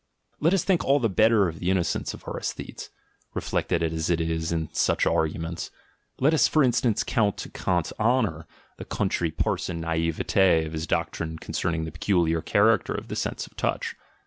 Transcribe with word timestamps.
Let 0.39 0.55
us 0.55 0.63
think 0.63 0.83
all 0.83 0.99
the 0.99 1.09
better 1.11 1.47
of 1.47 1.59
the 1.59 1.69
innocence 1.69 2.15
of 2.15 2.23
our 2.27 2.39
aesthetes, 2.39 2.89
reflected 3.35 3.83
as 3.83 4.09
it 4.09 4.19
is 4.19 4.51
in 4.51 4.73
such 4.73 5.05
arguments; 5.05 5.69
let 6.17 6.33
us, 6.33 6.47
for 6.47 6.63
instance, 6.63 7.03
count 7.03 7.37
to 7.37 7.51
Kant's 7.51 7.93
honour 7.99 8.47
the 8.77 8.85
country 8.85 9.29
parson 9.29 9.79
naivete 9.81 10.65
of 10.65 10.73
his 10.73 10.87
doctrine 10.87 11.37
concerning 11.37 11.85
the 11.85 11.91
peculiar 11.91 12.41
character 12.41 12.95
of 12.95 13.09
the 13.09 13.15
sense 13.15 13.45
of 13.45 13.55
touch! 13.55 13.95